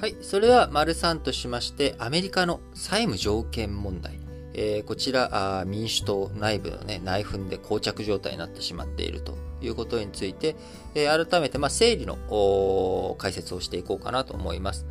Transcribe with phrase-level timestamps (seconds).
[0.00, 0.16] はい。
[0.22, 4.18] それは、丸3としまして、アメリカの債務条件問題。
[4.54, 10.56] えー、こちらあ民主党内部の、ね、内紛で膠着状態になってしまっているということについて、
[10.94, 12.16] えー、改めて、まあ、整理の
[13.18, 14.86] 解説をしていこうかなと思います。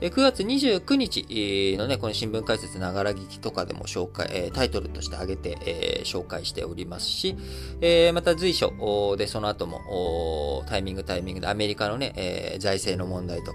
[0.00, 7.36] 9月29日のね、この新聞解説ながら聞きとかでも紹介、タイトルとして挙げて、紹介しておりますし、
[8.12, 13.52] また随所でその後もタイミングタイミングでアメリカのね、財政の問題と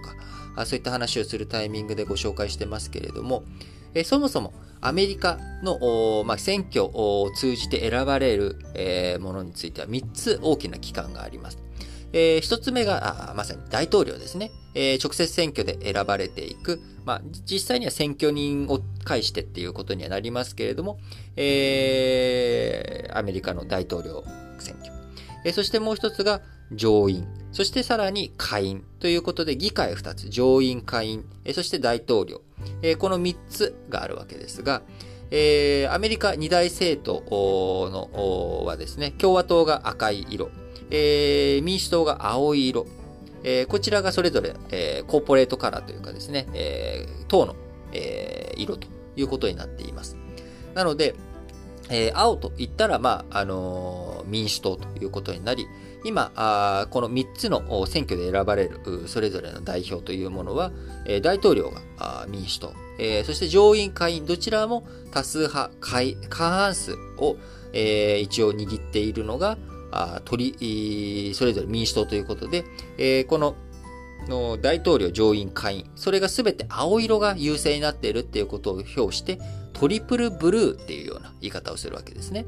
[0.56, 3.44] か、そういった話をするタイミングでご紹介してますけれども、
[4.06, 11.60] そもそもアメリカの、選挙を通じて選ばれる、ものについては3つ大きな機関があります。
[12.14, 14.52] えー、一つ目が、まさに大統領ですね。
[14.76, 16.82] えー、直接選挙で選ばれていく。
[17.06, 21.00] まあ、実際には選挙人を介してっていうことにはなりますけれども、
[21.36, 24.24] えー、アメリカの大統領
[24.60, 24.94] 選挙。
[25.46, 26.42] えー、そしてもう一つが
[26.72, 27.28] 上院。
[27.52, 32.42] そしてさらに下院ということで議会二つ、上院、下院、えー、そして大統領。
[32.82, 34.82] えー、この三つがあるわけですが、
[35.32, 40.50] えー、アメリカ二大政党のはですね、共和党が赤い色、
[40.92, 42.86] えー、民主党が青色、
[43.44, 47.56] えー、こちらがそれぞれ、えー、コーポレートカラーというかですね、えー、党の、
[47.94, 50.18] えー、色ということになっています。
[50.74, 51.16] なので、
[51.90, 55.68] えー、青と言ったら、まあ、あのー、民主党ということになり、
[56.06, 60.72] 今、あこの3つの選挙で選ばれるそれぞれの代表というものは、
[61.06, 65.72] えー、大統領が民主党、えー、そして上院、下院、どちらも多数派、
[66.30, 67.38] 過半数を、
[67.74, 69.58] えー、一応握っているのが、
[69.92, 72.64] あ取それぞれ民主党ということで、
[72.98, 73.56] えー、この
[74.28, 79.40] の大統領上院下院、それが全て青色が優勢になっているっていうことを表して、
[79.74, 82.46] トリプルブルーっていうような言い方をするわけですね。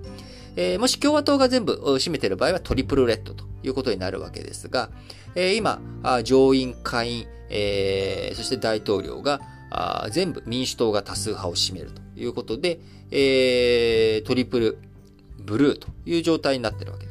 [0.56, 4.90] えー、もし共和党が全部占めている場合はトリプルレッドということになるわけですが、
[5.34, 5.82] えー、今、
[6.24, 9.40] 上院、下院、えー、そして大統領が
[10.12, 12.80] 全部民主党が多数派を占めるということで、
[13.12, 14.78] えー、トリプル
[15.40, 17.11] ブルーという状態になっているわけで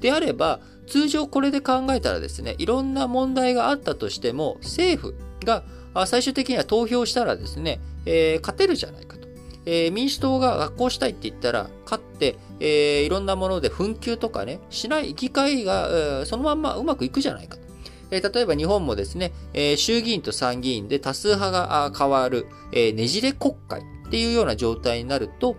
[0.00, 5.62] であれば、通常これで考えたらですね、いろんな問題があったとしても、政府が
[6.06, 9.28] 最終的には投票したらですね、えー、勝てるじゃないかと。
[9.66, 15.88] えー、民主党が学校したいって言ったら、勝って、えー、いろんなもので紛糾とかね、しない議会が、
[16.22, 17.70] え、そのまんまうまくいくじゃないかと。
[18.10, 19.32] 例えば日本もですね、
[19.76, 25.56] 衆議院と参議院で多数派が変わる、ねじれ国会っていうような状態になると、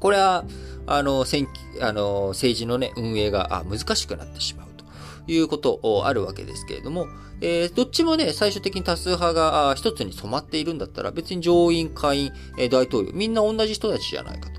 [0.00, 0.44] これは、
[0.88, 1.48] あの、選
[1.80, 4.84] あの政治のね、運営があ難しくなってしまうと
[5.30, 7.06] いうことをあるわけですけれども、
[7.40, 12.32] えー、どっちもね、最終的に多数派が一つに染まっているんだったら、別に上院、下院、
[12.70, 14.58] 大統領、みんな同じ人たちじゃないかと。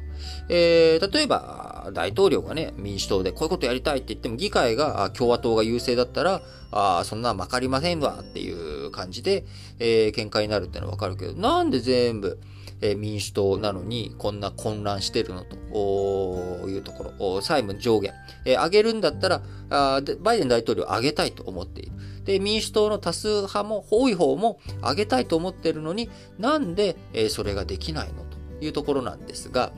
[0.49, 6.41] えー、例えば、大統領がね、民主党でこういうことやりたいって言っても、議会が共和党が優勢だったら、
[6.71, 9.45] あそんなわかりませんわっていう感じで、
[9.79, 12.39] えー、喧嘩になるってのはわかるけど、なんで全部、
[12.81, 18.13] え民主党なのにこんな混乱してるのというところ、債務上限、
[18.45, 21.91] え上げるんだったら、バイデン大統領上げたいと思っている。
[22.25, 28.23] で、民主党の多数派も、多い方も上げたいと思っているのに、なんで、えそれができないの
[28.59, 29.71] というところなんですが、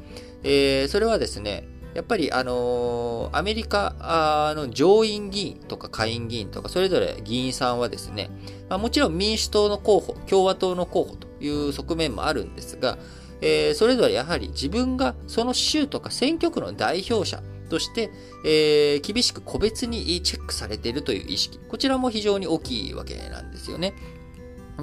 [0.43, 8.29] え、それはですね、やっぱり、あのー、アメリカの上院議員とか下院議員とか、それぞれ議員さんはですね、
[8.69, 12.97] まあ、もちろん民主党の候補、共和党の候補という側面もあるんですが、
[13.41, 18.11] えー、それぞれやはり自分がその州とか選挙区の代表者として、
[18.45, 23.93] えー、厳しく個別にチェックされているという意識、こちらも非常に大きいわけなんですよね。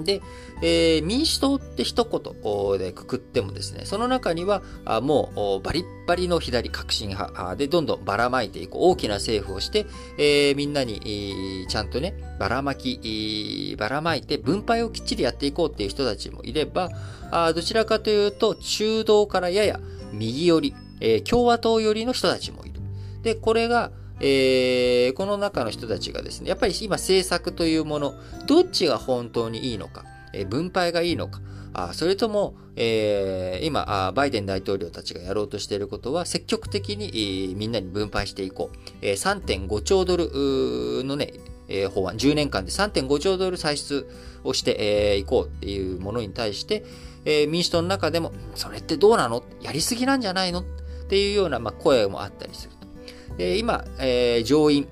[0.04, 0.22] で、
[0.62, 9.86] えー、民主党って一言でくくってもですね、その中にはあもうバリッバリの左革新派でどんどんばらまいていく大きな政府をして、
[10.18, 16.88] えー、みんなにちゃんとね、ばらまき、ばらまいて分配をきっちりやっていこうっていう人たちもいれば、
[17.30, 19.80] あどちらかというと中道からやや
[20.12, 22.80] 右寄り、えー、共和党寄りの人たちもいる。
[23.22, 23.90] で、これが、
[24.20, 28.14] えー、この中の人たちがですね、やっぱり今政策というもの、
[28.46, 31.40] どっちが本当にいいのか、えー、分配がいいのか、
[31.74, 38.76] あそれとも、えー、今バイデン大統領たちがやろうとしていることは、積極的に、えー、みんなに分配していこう。
[39.02, 41.32] えー、3.5兆ドルのね、
[41.68, 44.06] えー、法案、10年間で3.5兆ドル歳出
[44.42, 46.84] をしてい、えー、こうっていうものに対して、
[47.24, 49.44] えー、民主党の中でも、それってどうなの？
[49.60, 50.60] やりすぎなんじゃないの？
[50.60, 50.64] っ
[51.08, 52.77] ていうような、まあ、声もあったりする。
[53.38, 54.88] 今、え、上院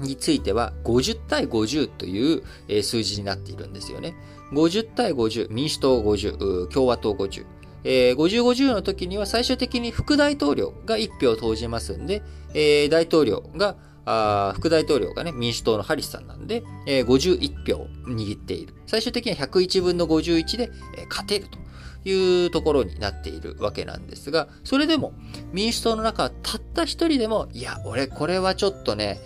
[0.00, 4.14] については50対50という、数字になっているんですよね。
[4.52, 7.44] 50対50、民主党50、共和党50。
[7.84, 12.22] えー、50、50の時には最終的に副大統領が1票投じますんで、
[12.54, 18.74] えー、大統領があ副大統領がね、民主党のハリスさんなんで、えー、51票握っている。
[18.86, 21.58] 最終的には101分の51で、えー、勝てると。
[22.08, 25.12] いうところになっているわけなんですが、それでも
[25.52, 29.20] 民主党の中はたった一人でも、いや、俺これはちょっとね、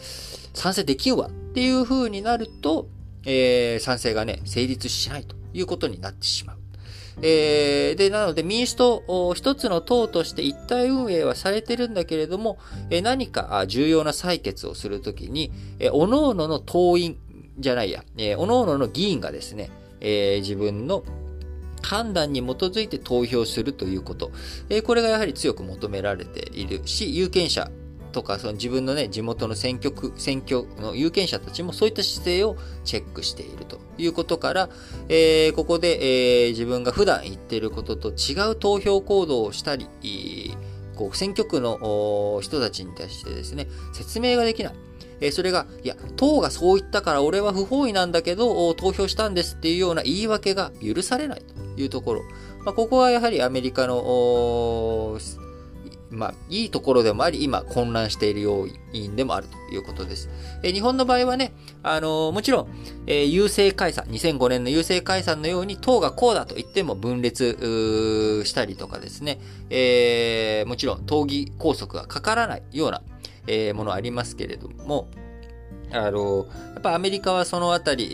[0.54, 2.88] 賛成できんわっていう風になると、
[3.24, 6.56] えー、賛成がね、成立しないということになってしまう。
[7.20, 12.58] えー、で、なので民主党、一つの党として一体運営はされてるんだけれども、
[12.90, 17.18] え、何か重要な採決をするときに、えー、各々の党員
[17.58, 19.70] じゃないや、えー、各々の議員がですね、
[20.00, 21.04] えー、自分の
[21.82, 24.30] 判断に基づいて投票するということ。
[24.68, 27.70] えー、これがやはり強く求められているし、有権者
[28.12, 34.70] とか、その自分のね、地元の選挙区、選挙の有権者たちもそういった姿勢をチェックしているということから、
[35.08, 39.88] えー、ここで、えー、自分が普段言っていることと違う投票行動をしたり、
[40.94, 44.74] こう選挙区の人たちに対してですね、説明ができない。
[45.22, 51.42] えそれが、いや、党がそう言ったから俺は不本意なんだけど、投票したんですっていうような言い訳が許されない
[51.76, 52.22] というところ。
[52.64, 55.18] まあ、ここはやはりアメリカの、
[56.10, 60.28] まあ、いいところでもあり、今混乱している要因でもあるということです。
[60.62, 61.52] え日本の場合はね、
[61.82, 62.68] あのー、もちろん、
[63.06, 69.40] えー、郵政解散、2005年の郵政解散のように党がこうだと言っても分裂したりとかですね、
[69.70, 73.02] えー、もちろん党議拘束がかからないような、
[73.46, 75.08] えものありますけれども、
[75.92, 78.06] あの、やっぱアメリカはそのあたり、え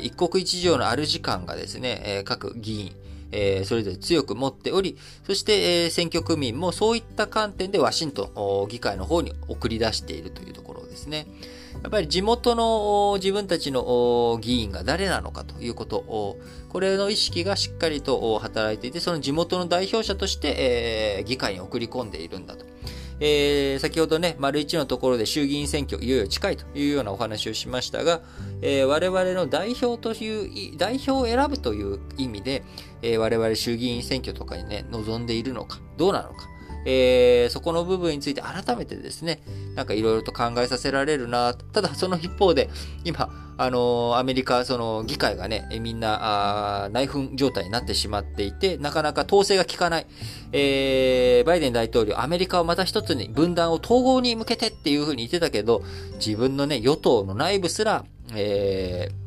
[0.00, 2.92] ー、一国一城のある時間がですね、えー、各議員、
[3.32, 11.26] えー、それぞれ強く持っており、そして、えー、選挙区民もそういった観点でワシントン議会の方に送り出しているというところですね。
[11.82, 16.38] やっぱり地元の自分たちの議員が誰なのかということを、
[16.68, 22.64] これの意識がしっかりと働いていて、その地元の代表者として、えー、議会に送り込んでいるんだと。
[23.20, 28.20] えー、先ほどね、丸一のところで衆議院選挙いよいよ近いというようなお話をしましたが、
[28.60, 32.64] えー、我々の代表という、代表を選ぶという意味で、
[33.02, 36.48] えー、我々衆議院選挙とかにね、望んでいるのか、どうなのか、
[36.84, 39.40] えー、そこの部分について改めてですね、
[39.74, 41.54] なんかいろいろと考えさせられるな。
[41.54, 42.70] ただその一方で、
[43.04, 50.06] 今、あのー、アメリカ、その議会がね、みんな、内紛状態になってしまっていて、なかなか統制が効かない。
[50.52, 55.82] えー、バイデン大統領、アメリカをまた一つに分断を統合に向けてっていうふうに言ってたけど、
[56.14, 58.04] 自分のね、与党の内部すら、
[58.34, 59.23] えー、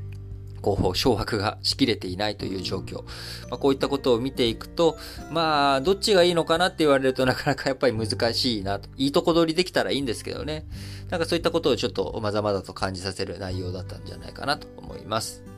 [0.61, 3.03] こう、掌握がしきれていないという状況。
[3.49, 4.97] まあ、こういったことを見ていくと、
[5.31, 8.89] まあ、どっちがいいのかなって言われるとなかなかやっぱり難しいなと。
[8.97, 10.65] いいとこ取りできたらいいんですけどね。
[11.09, 15.56] なんかそういったことをちょっとまざまざと感じさせる内容だったんじゃないかなと思います。